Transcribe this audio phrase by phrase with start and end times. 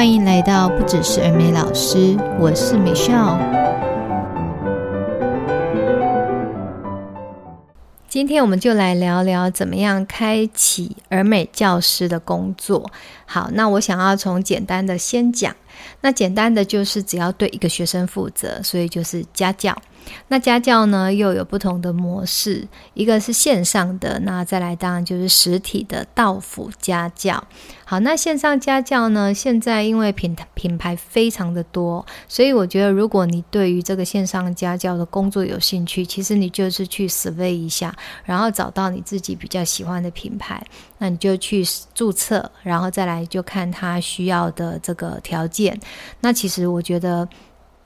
[0.00, 3.38] 欢迎来到不只是儿美老师，我是美少。
[8.08, 12.90] 今天我们就来聊聊怎么样开启儿美教师的工作。
[13.26, 15.54] 好，那我想要从简单的先讲。
[16.00, 19.76] 那简单的就是只要对一个学生负责，所以就是家教。
[20.28, 27.44] 那家教呢，又有不同的模式，一个是线上的，那再来当然就是实体的到府家教。
[27.84, 40.64] 好，那线上家教呢，现在因为品品牌非常的多，所以我觉得如果你对于这个线上家教的工作有兴趣，其实你就是去 survey 一下，然后找到你自己比较喜欢的品牌，
[40.98, 45.76] 那你就去注册，然后再来就看他需要的这个条件。
[46.20, 47.28] 那其实我觉得。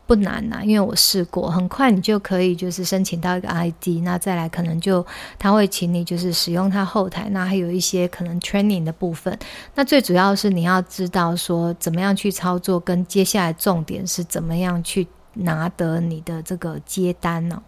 [0.06, 5.04] 不难呐、啊，因为我试过，很快你就可以就是申请到一个 ID，那再来可能就
[5.38, 9.38] 他会请你就是使用他后台，那还有一些可能 training 的部分。
[9.75, 17.60] 那最主要是你要知道说怎么样去操作，跟接下来重点是怎么样去拿得你的这个接单呢、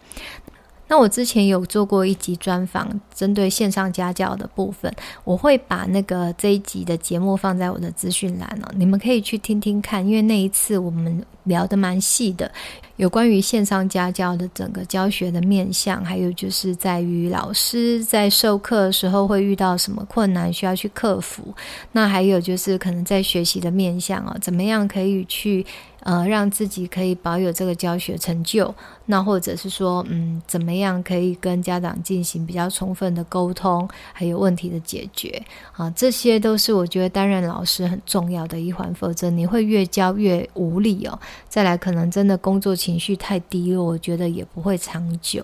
[0.88, 4.92] 那我之前有做过一集专访，针对线上家教的部分，
[5.24, 12.50] 我会把那个这一集的节目放在我的资讯栏了，你们可以去听听看，因为那一次我们聊得蛮细的，
[12.96, 21.54] 有关于线上家教的整个教学的面向，还有就是在于老师在授课的时候会遇到什么困难需要去克服，
[21.92, 25.64] 那还有就是可能在学习的面向哦，怎么样可以去。
[26.00, 28.72] 呃，让自己可以保有这个教学成就，
[29.06, 41.18] 那或者是说，嗯，怎么样可以跟家长进行比较充分的沟通，还有问题的解决啊，这些都是我觉得担任老师很重要的一环，否则你会越教越无力哦。
[41.48, 45.42] 再来，可能真的工作情绪太低落，我觉得也不会长久。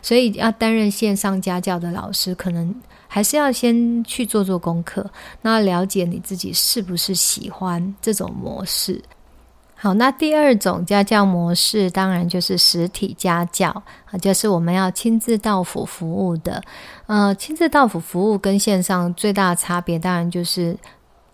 [0.00, 2.72] 所以要担任线上家教的老师，可能
[3.08, 5.04] 还是要先去做做功课，
[5.42, 9.02] 那了解你自己是不是喜欢这种模式。
[9.74, 13.68] 好，那第二种家教模式，当然就是实体家教
[14.10, 16.62] 啊，就是我们要亲自到府服务的。
[17.06, 20.74] 呃，亲自到府服务跟线上最大的差别，当然就是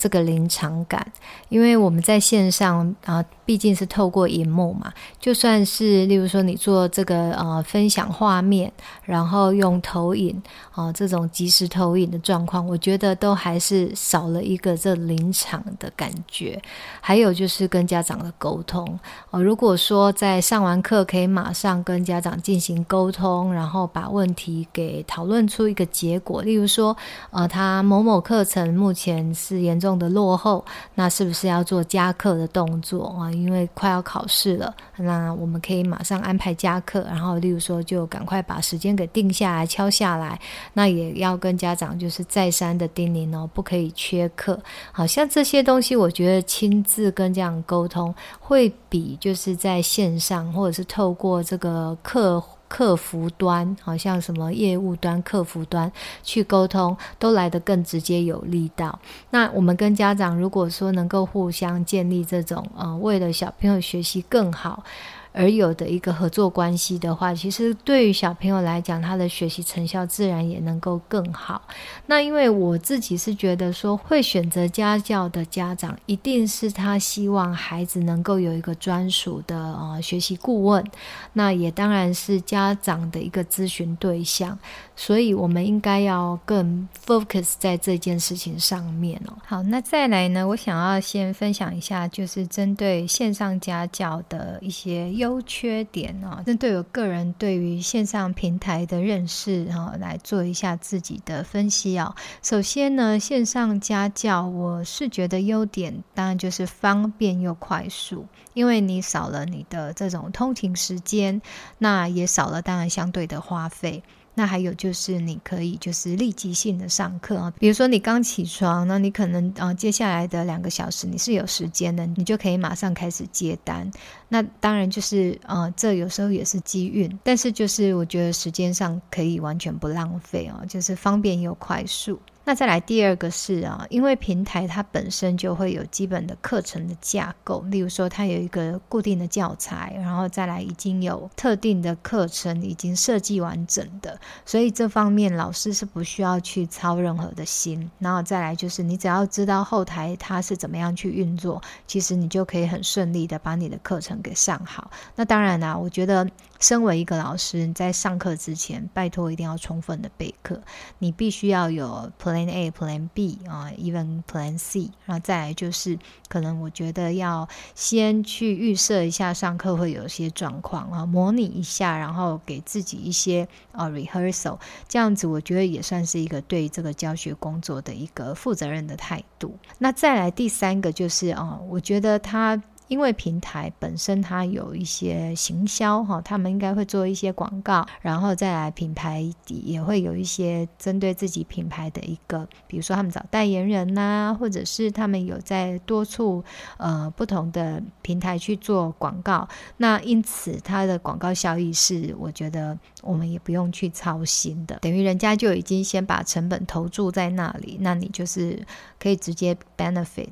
[0.01, 1.07] 这个临场感，
[1.49, 3.25] 因为我们在线上啊。
[3.51, 8.73] 毕竟是透过荧幕嘛，就算是例如说你做这个呃分享画面，
[9.03, 10.41] 然后用投影
[10.73, 16.63] 啊、这种即时投影的状况，我觉得都还是少了一个这临场的感觉。
[17.01, 18.87] 还有就是跟家长的沟通
[19.33, 26.97] 哦、如果说在上完课可以马上跟家长进行沟通，然后把问题给讨论出一个结果，例如说
[27.31, 30.65] 呃他某某课程目前是严重的落后，
[30.95, 33.31] 那是不是要做加课的动作啊？
[33.33, 40.39] 因为快要考试了，那我们可以马上安排加课，然后例如说就赶快把时间给定下来、敲下来。
[40.73, 44.59] 那也要跟家长就是再三的叮咛哦，不可以缺课。
[44.93, 52.43] 好像这些东西，我觉得亲自跟家长沟通，会比就是在线上或者是透过这个课。
[52.71, 55.91] 客服端，好像什么业务端、客服端
[56.23, 58.97] 去沟通，都来得更直接有力道。
[59.31, 64.85] 那我们跟家长，如果说能够互相建立这种，呃，为了小朋友学习更好。
[65.33, 71.63] 而有的一个合作关系的话，其实对于小朋友来讲，他的学习成效自然也能够更好。
[72.07, 80.85] 那因为我自己是觉得说，会选择家教的家长，一定是他希望孩子能够有一个专属的呃学习顾问，
[81.33, 84.59] 那也当然是家长的一个咨询对象。
[84.97, 89.33] 所以，我们应该要更 focus 在这件事情上面哦。
[89.47, 102.15] 好，那再来呢，我想要先分享一下，就是针对线上家教的一些优缺点哦，针对我个人对于线上平台的认识哈，来做一下自己的分析哦。
[102.43, 111.43] 首先呢，线上家教，我是觉得优点当然就是方便又快速，因为你少了你的这种通勤时间，
[111.77, 114.03] 那也少了当然相对的花费。
[114.41, 123.91] 那还有就是，你可以就是立即性的上课啊，比如说你刚起床，那你可能啊接下来的两个小时你是有时间的，你就可以马上开始接单。
[124.31, 132.19] 那当然就是啊，这有时候也是机运，但是就是我觉得时间上可以完全不浪费哦，就是方便又快速。
[132.45, 147.89] 那再来第二个是啊，因为平台它本身就会有基本的课程的架构，例如说它有一个固定的教材，然后再来已经有特定的课程已经设计完整的，所以这方面老师是不需要去操任何的心。
[147.99, 154.91] 然后再来就是你只要知道后台它是怎么样去运作，其实你就可以很顺利的把你的课程给上好。
[155.15, 156.27] 那当然啦，我觉得
[156.61, 160.61] 身为一个老师，你在上课之前，拜托一定要充分的备课。
[160.99, 164.91] 你必须要有 Plan A、Plan B 啊，even Plan C。
[165.07, 165.99] 然后再来就是，
[166.29, 174.59] 可能我觉得要先去预设一下上课会有些状况啊，模拟一下，然后给自己一些啊 rehearsal。
[174.87, 179.57] 这样子，我觉得也算是一个对这个教学工作的一个负责任的态度。
[179.79, 182.63] 那再来第三个就是啊，我觉得他。
[182.91, 196.43] 因为平台本身它有一些行销哈，他们应该会做一些广告，然后再来品牌也会有一些针对自己品牌的一个，比如说他们找代言人呐、或者是他们有在多处
[196.79, 208.61] 呃不同的平台去做广告，那因此它的广告效益是我觉得我们也不用去操心的，等于人家就已经先把成本投注在那里，那你就是
[208.99, 210.27] 可以直接 benefit。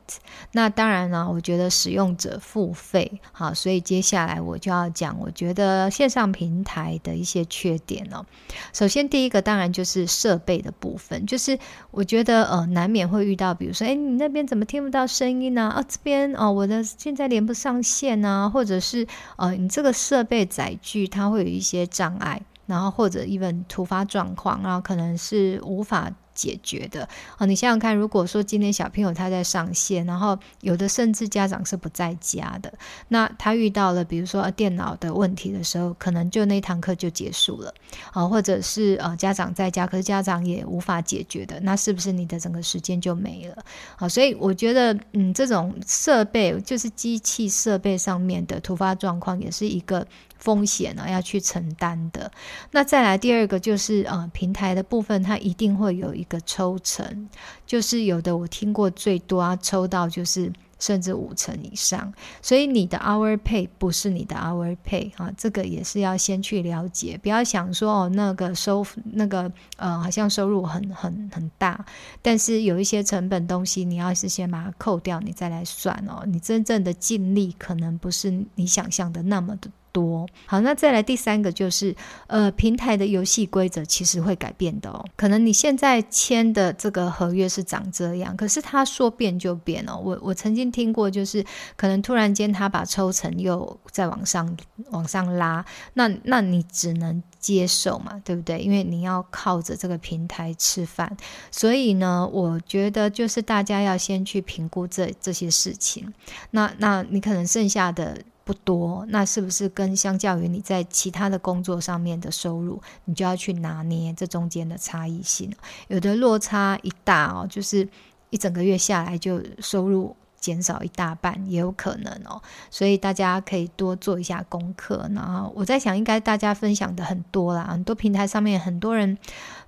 [0.51, 2.37] 那当然呢，我觉得使用者。
[2.51, 8.25] 付费好，所以接下来我就要讲，我觉得线上平台的一些缺点哦。
[8.73, 11.59] 首先，第一个当然就是设备的部分，就是
[11.91, 15.71] 我觉得呃，难免会遇到，比如说，哎，你那边怎么听不到声音呢？
[15.77, 19.07] 啊，这边哦，我的现在连不上线啊，或者是
[19.37, 26.11] 呃，你这个设备载具它会有一些障碍，然后或者 even 突发状况，然后可能是无法。
[26.39, 32.73] 解决的啊，你想想看，如果说今天小朋友他在上线，然后有的甚至家长是不在家的，
[33.09, 37.75] 那他遇到了比如说电脑的问题的时候，可能就那堂课就结束了
[38.13, 43.65] 啊，或者是呃家长在家，可是家长也无法解决的，那是不是你的整个时间就没了？
[43.97, 50.07] 啊，所以我觉得嗯，这种设备就是机器设备上面的突发状况，也是一个。
[50.39, 52.31] 风险呢，要去承担的。
[52.71, 57.29] 那再来第二个就是呃平台的部分，它一定会有一个抽成，
[57.67, 71.85] 就是有的我听过最多啊抽到就是甚至五成以上，所以你的 hour pay 不是你的 hour pay 啊，这个也是要先去了解，不要想说哦那个收那个呃好像收入很很很大，
[72.23, 79.69] 但是有一些成本东西你要是先把它扣掉，你再来算哦，你真正的净利可能不是你想象的那么的。
[79.93, 81.95] 多好，那再来第三个就是，
[82.27, 85.05] 呃，平台的游戏规则其实会改变的哦。
[85.17, 89.97] 可能你现在签的这个合约是长这样，可是他说变就变哦。
[90.03, 91.45] 我我曾经听过，就是
[91.77, 94.57] 可能突然间他把抽成又再往上
[94.91, 95.65] 往上拉，
[95.95, 98.59] 那那你只能接受嘛，对不对？
[98.61, 101.17] 因为你要靠着这个平台吃饭，
[101.51, 106.13] 所以呢，我觉得就是大家要先去评估这这些事情。
[106.51, 108.19] 那那你可能剩下的。
[108.49, 115.53] 不多，那是不是跟相较于你在其他的工作上面的收入，你就要去拿捏这中间的差异性？
[115.89, 117.87] 有的落差一大哦，就是
[118.31, 122.41] 一整个月下来就收入减少一大半，也有可能哦。
[122.71, 125.07] 所以大家可以多做一下功课。
[125.15, 129.19] 然后我在想，应该大家分享的很多啦，很多平台上面很多人。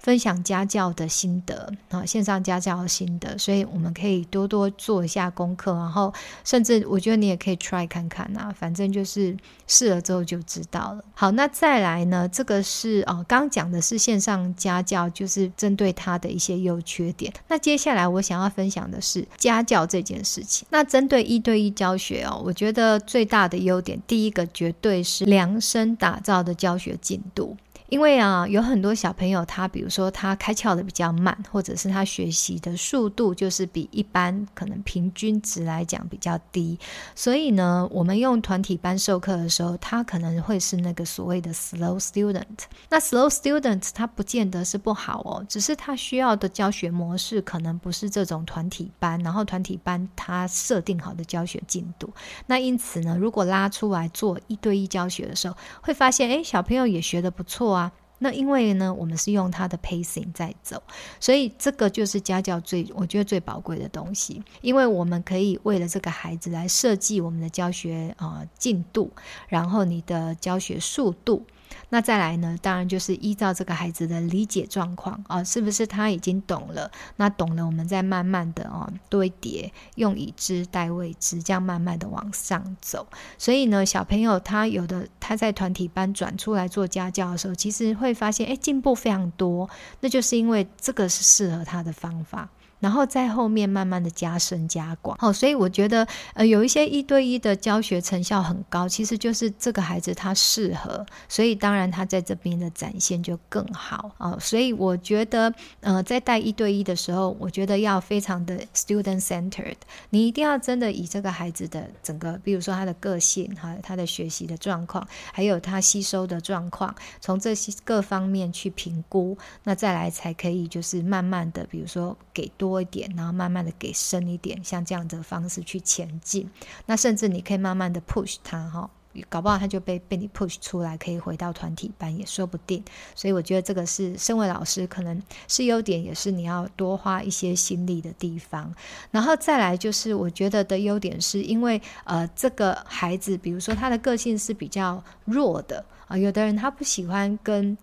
[0.01, 6.13] 分享家教的心得啊，线上家教的心得，所以我们可以多多做一下功课，然后
[6.43, 9.37] 甚至我觉得你也可以 try 看看啊，反正就是
[9.67, 11.05] 试了之后就知道了。
[11.15, 17.33] 好，那再来呢，这个是哦，刚刚讲的是线上家教，就是针对它的一些优缺点。
[17.49, 20.67] 那接下来我想要分享的是家教这件事情。
[20.71, 27.57] 那针对一对一教学哦，我觉得最大的优点，第一个绝对是量身打造的教学进度。
[27.91, 36.79] 因为啊，有很多小朋友，他比如说他开窍的比较慢，或者是他学习的速度就是比一般可能平均值来讲比较低，
[37.17, 42.45] 所以呢，我们用团体班授课的时候，他可能会是那个所谓的 slow student。
[42.89, 52.09] 那 slow student 他不见得是不好哦，只是他需要的教学模式可能不是这种团体班，然后团体班他设定好的教学进度。
[52.47, 57.80] 那因此呢，如果拉出来做一对一教学的时候，会发现，诶，小朋友也学得不错啊。
[58.21, 60.81] 那因为呢，我们是用他的 pacing 在走，
[61.19, 69.11] 所以这个就是家教最我觉得最宝贵的东西，因为我们可以为了这个孩子来设计我们的教学啊进度，
[69.49, 71.45] 然后你的教学速度。
[71.89, 72.57] 那再来呢？
[72.63, 76.91] 当然就是依照这个孩子的理解状况啊，是不是他已经懂了？
[77.17, 83.07] 那懂了，我们再慢慢的啊堆叠，用已知代未知，这样慢慢的往上走。
[83.39, 89.69] 所以呢，小朋友他有的他在团体班转出来做家教的时候，其实会发现，哎，进步非常多。
[90.01, 92.49] 那就是因为这个是适合他的方法。
[92.81, 95.17] 然后在后面慢慢的加深加广。
[95.19, 104.37] 好，所以我觉得呃有一些一对一的教学成效很高，其实就是这个孩子他适合，所以当然他在这边的展现就更好啊。
[104.41, 109.77] 所以我觉得呃在带一对一的时候，我觉得要非常的 student centered，
[110.11, 126.49] 你一定要真的以这个孩子的整个，比如说他的个性哈，他的学习的状况，还有他吸收的状况，从这些各方面去评估，那再来才可以就是慢慢的，比如说给多多一点，然后慢慢的给深一点，像这样的方式去前进。
[126.87, 128.89] 那甚至你可以慢慢的 push 他哈。
[129.29, 132.81] 搞不好他就被被你 push 出来，可以回到团体班也说不定。
[133.17, 138.73] 所以我觉得这个是身为老师可能是优点，也是你要多花一些心力的地方。
[139.11, 147.77] 然后再来就是我觉得的优点，是因为呃这个孩子，比如说他的个性是比较弱的啊、有的人他不喜欢跟。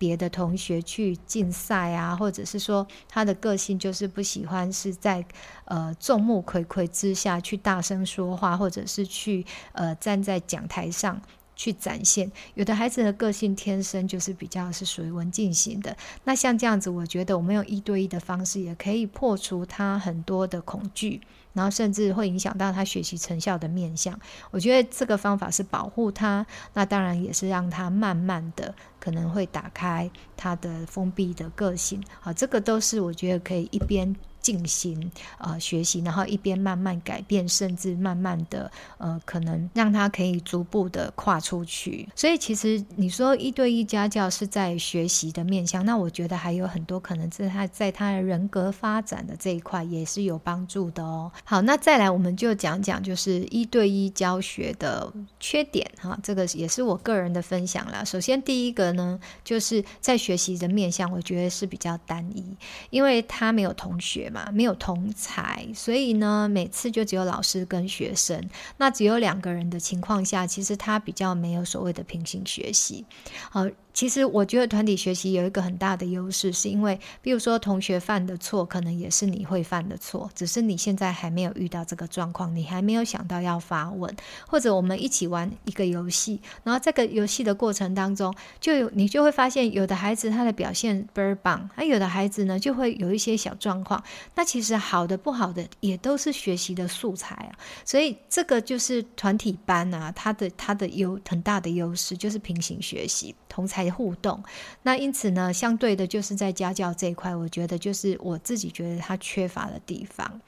[0.00, 5.22] 别的同学去竞赛啊，或者是说他的个性就是不喜欢是在
[5.66, 11.20] 呃众目睽睽之下去大声说话，或者是去呃站在讲台上
[11.60, 12.32] 去展现。
[12.54, 15.94] 有的孩子的个性天生就是比较是属于文静型的。
[16.24, 21.20] 那像这样子，我觉得我们用一对一的方式也可以破除他很多的恐惧。
[21.52, 24.16] 然后甚至会影响到他学习成效的面向，
[24.52, 34.14] 我觉得这个方法是保护他，那当然也是让他慢慢的可能会打开他的封闭的个性，好，这个都是我觉得可以一边。
[34.40, 42.08] 进行呃学习，然后一边慢慢改变，甚至慢慢的呃可能让他可以逐步的跨出去。
[42.16, 51.30] 所以其实你说一对一家教是在学习的面向，那我觉得还有很多可能是他在他的人格发展的这一块也是有帮助的哦。
[51.44, 58.02] 好，那再来我们就讲讲就是一对一教学的缺点哈，这个也是我个人的分享啦。
[58.04, 62.56] 首先第一个呢，就是在学习的面向，我觉得是比较单一，
[62.88, 64.29] 因为他没有同学。
[64.30, 73.04] 嘛，没有同才，所以呢，每次就只有老师跟学生，那只有两个人的情况下，其实他比较没有所谓的平行学习，
[73.50, 73.66] 好。
[73.92, 84.14] 其实我觉得团体学习有一个很大的优势，是因为，比如说同学犯的错，可能也是你会犯的错，只是你现在还没有遇到这个状况，你还没有想到要发问，
[84.46, 94.00] 或者我们一起玩一个游戏，然后这个游戏的过程当中，就有你就会发现，有的孩子他的表现倍儿棒，还有的孩子呢就会有一些小状况。
[94.34, 97.52] 那其实好的不好的也都是学习的素材啊，
[97.84, 103.90] 所以这个就是团体班啊，它的它的优很大的优势就是平行学习，同才。
[103.90, 104.40] 互动，
[104.82, 110.40] 那因此呢，相对的就是在家教这一块，我觉得就是我自己觉得它缺乏的地方。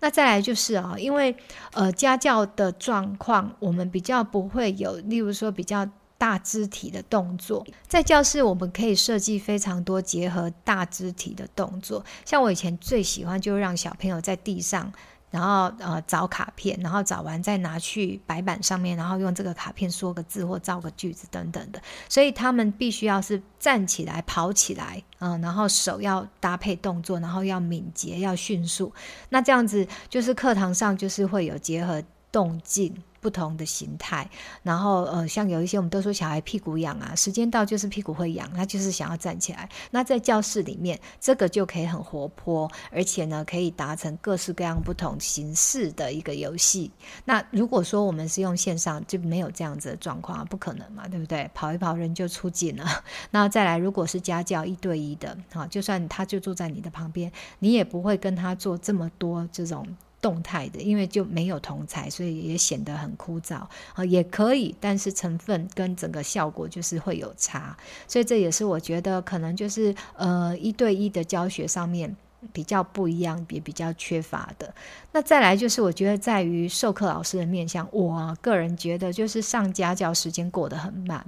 [0.00, 1.34] 那再来就是啊，因为
[1.72, 5.88] 呃家教的状况，我们比较不会有，例如说比较
[6.20, 14.92] 大肢体的动作，在教室我们可以设计非常多结合大肢体的动作，像我以前最喜欢就让小朋友在地上。
[15.32, 21.80] 然后呃找卡片，然后找完再拿去白板上面，然后用这个卡片说个字或造个句子等等的。
[22.08, 28.92] 所以他们必须要是站起来、跑起来，嗯、然后手要搭配动作，然后要敏捷、要迅速。
[29.28, 32.92] 那这样子就是课堂上就是会有结合动静。
[33.20, 34.28] 不同的形态，
[34.62, 39.68] 然后呃，像有一些我们都说小孩屁股痒啊，时间到就是屁股会痒，他就是想要站起来。
[39.90, 46.90] 那在教室里面，这个就可以很活泼，而且呢，可以达成各式各样不同形式的一个游戏。
[47.24, 51.50] 那如果说我们是用线上，就没有这样子的状况，不可能嘛，对不对？
[51.52, 52.86] 跑一跑人就出镜了。
[53.30, 59.86] 那再来，如果是家教一对一的，好，就算他就坐在你的旁边，你也不会跟他做这么多这种。
[60.20, 72.16] 动态的，因为就没有同材，所以也显得很枯燥啊，也可以，但是成分跟整个效果就是会有差，所以这也是我觉得可能就是呃一对一的教学上面。
[72.52, 74.74] 比较不一样，也比较缺乏的。
[75.12, 81.24] 那再来就是，我觉得在于授课老师的面向，我个人觉得就是上家教时间过得很慢，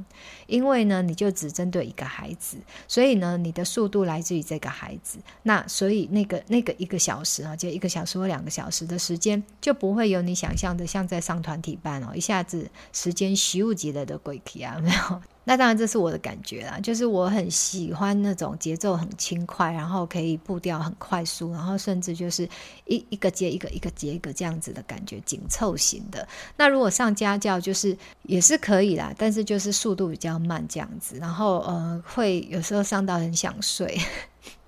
[0.47, 5.19] 因为呢，你就只针对一个孩子，所以呢，你的速度来自于这个孩子。
[5.43, 15.23] 那所以那个那个一个小时啊，就一个小时或两个小时的时间，就不会有你想象的像在上团体班哦，一下子时间咻几的都过去啊，没有。
[15.45, 22.49] 那当然，这是我的感觉啦，就是我很喜欢那种节奏很轻快，然后可以步调很快速，然后甚至就是
[22.87, 26.27] 一一个接一个，一个接一个这样子的感觉，紧凑型的。
[26.57, 33.99] 那如果上家教，就是也是可以啦，但是就是速度比较慢这样子，然后呃，会有时候上到很想睡。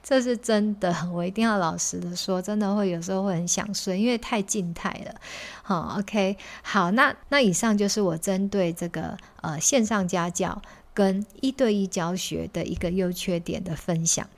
[0.06, 5.14] 这是真的，我一定要老实的说，真的会有时候会很想睡，因为太静态了。
[5.62, 10.60] 好，OK，好，那那以上就是我针对这个呃线上家教
[10.92, 14.28] 跟一对一教学的一个优缺点的分享。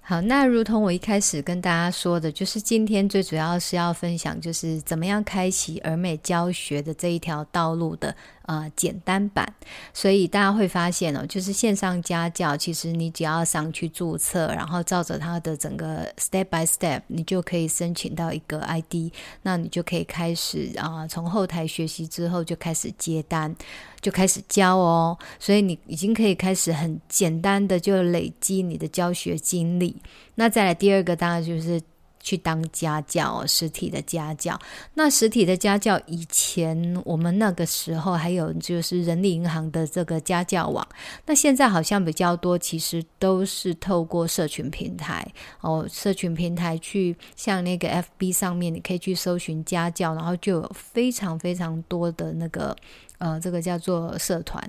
[0.00, 9.46] 好，那如同我一开始跟大家说的，就是今天最主要是要分享，就是怎么样开启儿美教学的这一条道路的呃简单版。
[9.92, 23.54] 所以大家会发现哦，就是线上家教，其实你只要上去注册，然后照着它的整个 step by step，你就可以申请到一个 ID，那你就可以开始啊、从后台学习之后就开始接单。
[24.00, 29.94] 就开始教哦，所以你已经可以开始很简单的就累积你的教学经历。
[30.34, 31.80] 那再来第二个，当然就是
[32.22, 34.58] 去当家教，实体的家教。
[34.94, 40.86] 那实体的家教，以前我们那个时候还有就是人力银行的这个家教网。
[41.26, 45.26] 那现在好像比较多，其实都是透过社群平台
[45.60, 52.74] 哦，社群平台去像那个 FB 上面，你可以去搜寻家教，然后就有非常非常多的那个。
[53.22, 54.60] 呃，这个叫做社团，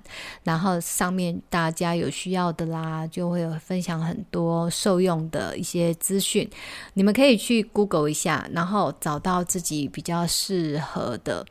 [0.44, 6.48] 然后上面大家有需要的啦，就会有分享很多受用的一些资讯，
[6.94, 11.44] 你们可以去 Google 一下，然后找到自己比较适合的。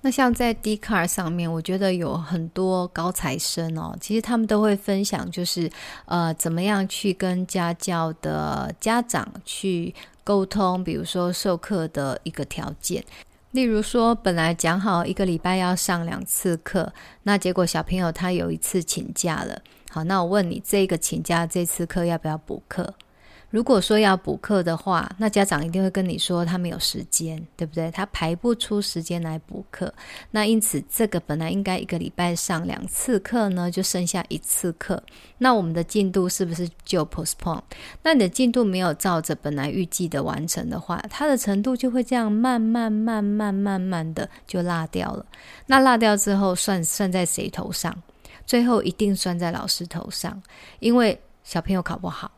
[0.00, 5.70] 那像在 d c a r 上面，我觉得有很多高材生哦，其实他们都会分享，就是
[6.06, 13.04] 呃，怎么样去跟家教的家长去沟通，比如说授课的一个条件。
[13.52, 16.92] 例如说，本来讲好一个礼拜要上两次课，
[17.24, 19.60] 那结果小朋友他有一次请假了。
[19.90, 22.94] 好，那我问你，这个请假这次课要不要补课？
[23.50, 27.90] 如果说要补课的话，那家长一定会跟你说他没有时间，对不对？
[27.90, 29.92] 他排不出时间来补课。
[30.30, 35.02] 那因此，这个本来应该一个礼拜上两次课呢，就剩下一次课。
[35.38, 37.60] 那我们的进度是不是就 postpone？
[38.04, 45.26] 那你的进度没有照着本来预计的完成的话，它的程度就会这样慢慢、慢慢、慢慢的就落掉了。
[45.66, 48.00] 那落掉之后，算算在谁头上？
[48.46, 50.40] 最后一定算在老师头上，
[50.78, 52.30] 因为小朋友考不好。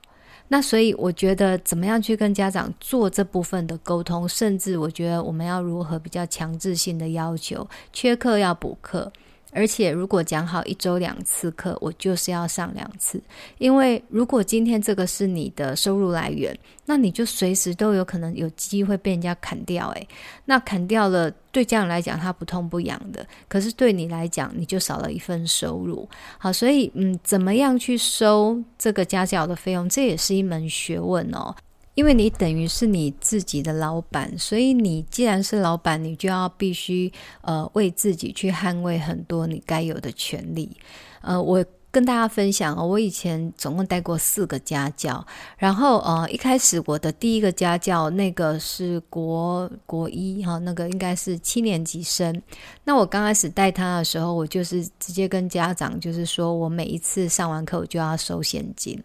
[0.53, 9.11] 那所以我觉得，怎么样去跟家长做这部分的沟通，甚至我觉得我们要如何比较强制性的要求，缺课要补课。
[9.53, 13.21] 而且，如果讲好一周两次课，我就是要上两次。
[13.59, 19.91] 因为如果今天这个是你的收入来源，那你就随时都有可能有机会被人家砍掉。
[19.91, 20.09] 诶，
[20.47, 26.09] 那砍掉了，对家长来讲他不痛不痒的，可是对你来讲，你就少了一份收入。
[26.39, 31.55] 好，所以嗯，怎么样去收这个家教的费用，这也是一门学问哦。
[31.95, 37.12] 因为你等于是你自己的老板，所以你既然是老板，你就要必须
[37.43, 40.75] 呃为自己去捍卫很多你该有的权利。
[41.21, 45.24] 呃，我跟大家分享哦，我以前总共带过四个家教，
[45.59, 52.42] 然后呃一开始我的第一个家教那个是国国一哈，那个应该是七年级生。
[52.85, 58.98] 那我刚开始带他的时候，我就是直接跟家长就是说我每一次上完课我就要收现金。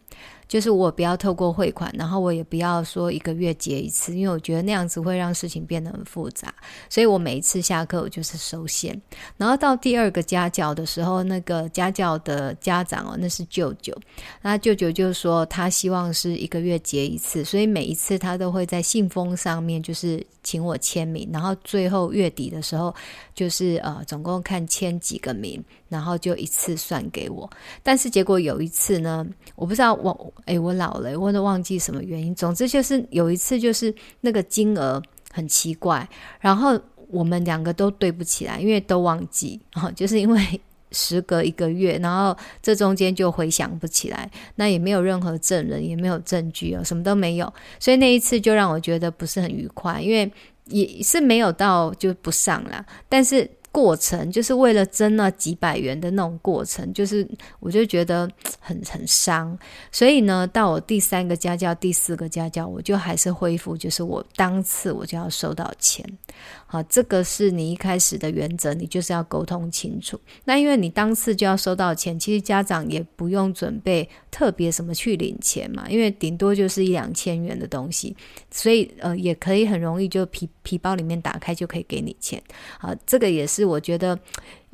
[0.48, 6.54] 就是我不要透过汇款，然后我也不要说一个月结一次，因为我觉得那样子会让事情变得很复杂。
[6.90, 9.02] 所以我每一次下课我就是收现。
[9.36, 13.96] 然后到第二个家教的时候，那个家教的家家长哦，那是舅舅，
[14.42, 22.94] 那舅舅就说他希望是一个月结一次，所以每一次他都会在信封上面就是请我签名，然后最后月底的时候
[23.34, 27.50] 就是呃总共看签几个名，然后就一次算给我。
[27.82, 30.34] 但是结果有一次呢，我不知道我。
[30.46, 32.34] 哎，我老了，我都忘记什么原因。
[32.34, 36.08] 总之就是有一次，就是那个金额很奇怪，
[36.40, 50.32] 然后我们两个都对不起来，因为都忘记，哦，就是因为时隔一个月，然后这中间就回想不起来，那也没有任何证人，也没有证据哦，什么都没有，所以那一次就让我觉得不是很愉快，因为
[50.66, 53.50] 也是没有到就不上了，但是。
[53.70, 57.28] 过程就是为了争那几百元的那种过程，就是
[57.60, 58.28] 我就觉得
[58.60, 59.56] 很很伤，
[59.92, 66.04] 所以呢，到我第三个家教、第四个家教，我就还是恢复，就是我当次我就要收到钱。
[66.68, 70.20] 好，这个是你一开始的原则，你就是要沟通清楚。
[70.44, 78.14] 那因为你当次就要收到钱，其实家长也不用准备特别什么去领钱嘛，因为顶多就是一两千元的东西，
[78.52, 82.42] 所以呃也可以很容易就皮皮包里面打开就可以给你钱。
[82.80, 83.64] 啊，这个也是。
[83.64, 84.18] 我觉得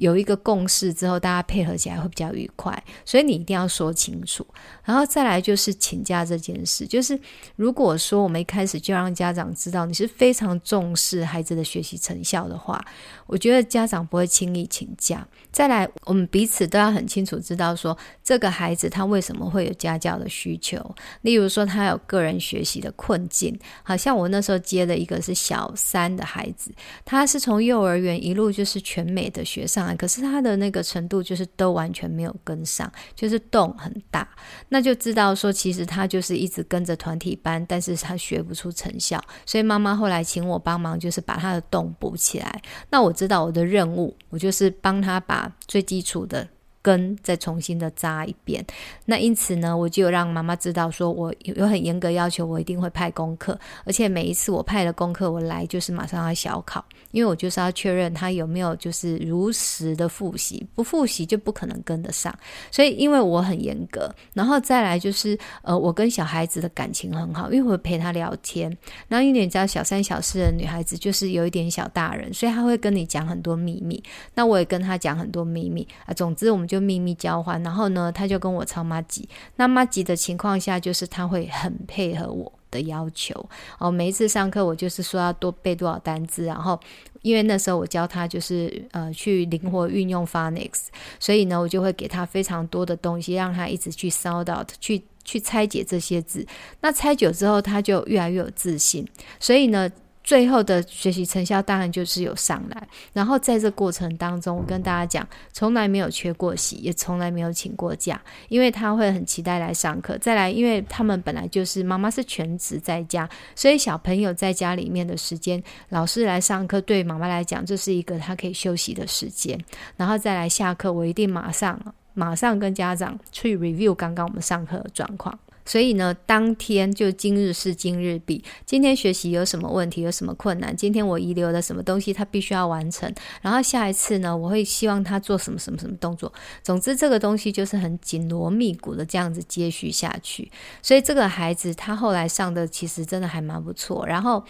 [0.04, 4.46] 有一个共识之后，大家配合起来会比较愉快，所以你一定要说清楚。
[4.84, 7.18] 然后再来就是请假这件事，就是
[7.56, 12.84] 如果说我们一开始就让家长知道你是非常重视孩子的学习成效的话，
[13.28, 15.26] 我觉得家长不会轻易请假。
[15.54, 20.84] 再来，我们彼此都要很清楚知道说这个孩子他为什么会有家教的需求，
[21.22, 26.74] 例如说他有个人学习的困境，好像我那时候接的一个是小三的孩子，
[27.06, 29.96] 他是从幼儿园一路就是全美的学上来。
[29.96, 34.28] 可是他的那个程度就是都完全没有跟上，就是洞很大，
[34.70, 42.60] 那就知道说其实他就是一直跟着团体班，但是他学不出成效，所以妈妈后来请我帮忙，就是把他的洞补起来。
[42.90, 46.50] 那我知道我的任务，我就是帮他把最基础的。
[46.84, 48.64] 根再重新的扎一遍，
[49.06, 62.38] 那因此呢，我就让妈妈知道，说我有很严格要求，我一定会派功课，而且每一次我派了功课，我来就是马上要小考，因为我就是要确认他有没有就是如实的复习，不复习就不可能跟得上。
[62.70, 68.70] 所以因为我很严格，然后再来就是呃，我跟小孩子的感情很好，因为我陪他聊天，
[69.08, 74.04] 然后因为你知道小三小四的女孩子就是有一点小大人，所以他会跟你讲很多秘密，
[74.36, 76.84] 那我也跟他讲很多秘密啊，总之我们就。
[76.84, 79.30] 秘密交换，然后呢，他就跟我超麻吉。
[79.56, 83.34] 那妈吉的情况下，就是他会很配合我的要求。
[83.80, 86.44] 哦，每一次上课，我就是说要多背多少单字。
[86.44, 86.78] 然后，
[87.22, 90.88] 因为那时候我教他就是呃去灵活运用 phonics，
[91.22, 96.46] 所以呢，我就会给他非常多的东西，让他一直去 sound out，去去拆解这些字。
[96.82, 99.08] 那拆久之后，他就越来越有自信。
[99.40, 99.90] 所以呢。
[100.24, 110.18] 最后的学习成效当然就是有上来，然后在这过程当中，我跟大家讲，从来没有缺过席，也从来没有请过假，因为他会很期待来上课。
[110.20, 119.60] 再来，因为他们本来就是妈妈是全职在家，所以小朋友在家里面的时间，老师来上课对妈妈来讲，这是一个他可以休息的时间。
[119.98, 121.78] 然后再来下课，我一定马上
[122.14, 125.38] 马上跟家长去 review 刚刚我们上课的状况。
[125.66, 128.44] 所以呢，当天就今日事今日毕。
[128.66, 130.76] 今天学习有什么问题，有什么困难？
[130.76, 133.14] 今天我遗留的什么东西，他必须要完成。
[133.42, 136.32] 然后下一次呢，我会希望他做什么什么什么动作。
[136.62, 140.52] 总之，这个东西就是很紧锣密鼓的这样子接续下去。
[140.82, 144.06] 所以这个孩子他后来上的其实真的还蛮不错。
[144.06, 144.44] 然后。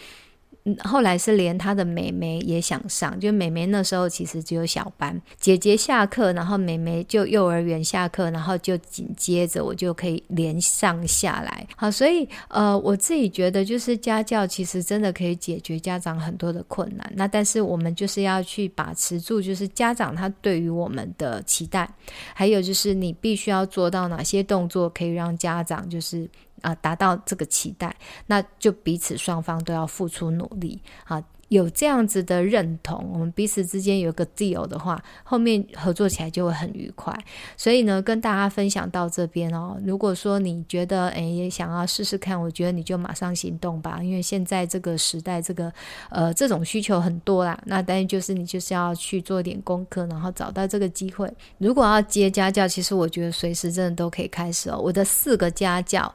[0.82, 11.66] 后来是连他的妹妹也想上，就妹妹那时候其实只有小班，姐姐下课，然后妹妹就幼儿园下课，然后就紧接着我就可以连上下来。
[11.76, 17.12] 好，所以呃，我自己觉得就是家教其实真的可以解决家长很多的困难。
[17.14, 21.86] 那但是我们就是要去把持住，就是家长他对于我们的期待，
[22.32, 26.26] 还有就是你必须要做到哪些动作可以让家长就是。
[26.64, 27.94] 啊，达到这个期待，
[28.26, 31.22] 那就彼此双方都要付出努力啊。
[31.50, 37.14] 有这样子的认同，我们彼此之间有个 deal 的话，后面合作起来就会很愉快。
[37.54, 39.78] 所以呢，跟大家分享到这边哦。
[39.84, 45.70] 如果说你觉得诶也想要试试看，我觉得你就马上行动吧，因为现在这个时代，这个
[46.08, 47.56] 呃这种需求很多啦。
[47.66, 51.32] 那但是就是你就是要去做点功课，然后找到这个机会。
[51.58, 54.78] 如果要接家教，其实我觉得随时真的都可以开始哦。
[54.78, 56.12] 我的四个家教。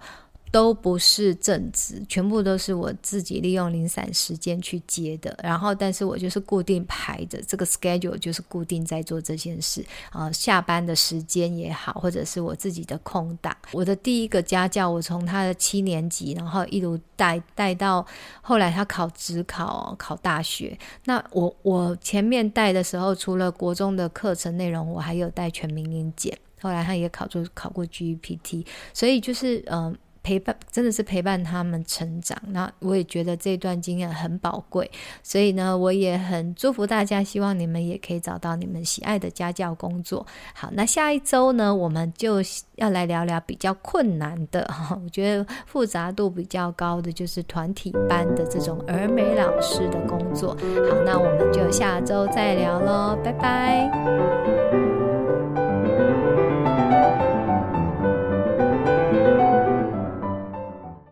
[0.52, 5.38] 都不是正职，全部都是我自己利用零散时间去接的。
[5.44, 10.34] 然后，但是我就是固定排着这个 schedule，就是固定在做这件事啊、呃。
[10.34, 13.56] 下班的时间也好，或者是我自己的空档。
[13.72, 18.06] 我的第一个家教，我从他的七年级，然后一路带带到
[18.42, 20.76] 后来他考职考考大学。
[21.06, 26.36] 那我我前面带的时候，除了国中的课程内容，我还有带全民英检。
[26.62, 29.96] 后来他也考出考过 GPT，所以就是嗯。
[30.30, 34.88] 陪伴真的是陪伴他们成长，那我也觉得这段经验很宝贵，
[35.24, 40.24] 所以呢，我也很祝福大家，希望你们也可以找到你们喜爱的家教工作。
[40.54, 42.36] 好，那下一周呢，我们就
[42.76, 44.70] 要来聊聊比较困难的，
[45.04, 50.50] 我觉得复杂度比较高的就是团体班的这种儿美老师的工作。
[50.88, 54.59] 好，那我们就下周再聊喽，拜拜。